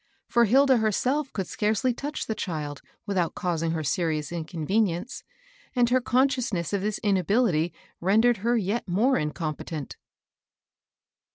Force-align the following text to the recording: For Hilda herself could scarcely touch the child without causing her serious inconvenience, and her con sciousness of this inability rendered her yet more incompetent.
For 0.27 0.45
Hilda 0.45 0.77
herself 0.77 1.31
could 1.31 1.45
scarcely 1.45 1.93
touch 1.93 2.25
the 2.25 2.33
child 2.33 2.81
without 3.05 3.35
causing 3.35 3.69
her 3.73 3.83
serious 3.83 4.31
inconvenience, 4.31 5.23
and 5.75 5.91
her 5.91 6.01
con 6.01 6.27
sciousness 6.27 6.73
of 6.73 6.81
this 6.81 6.97
inability 7.03 7.71
rendered 7.99 8.37
her 8.37 8.57
yet 8.57 8.87
more 8.87 9.15
incompetent. 9.19 9.97